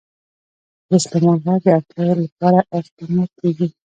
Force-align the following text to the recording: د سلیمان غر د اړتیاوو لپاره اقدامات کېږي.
د 0.89 0.91
سلیمان 1.05 1.37
غر 1.43 1.59
د 1.63 1.67
اړتیاوو 1.75 2.23
لپاره 2.25 2.59
اقدامات 2.79 3.31
کېږي. 3.39 3.67